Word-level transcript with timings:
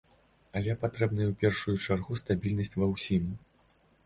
Але 0.59 0.75
патрэбная 0.83 1.27
ў 1.31 1.35
першую 1.43 1.75
чаргу 1.89 2.19
стабільнасць 2.23 2.75
ва 2.79 2.89
ўсім. 2.97 3.31